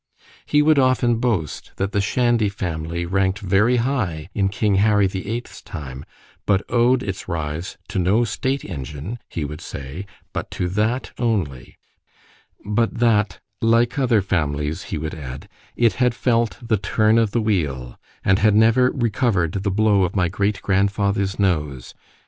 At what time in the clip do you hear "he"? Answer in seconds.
0.47-0.63, 14.85-14.97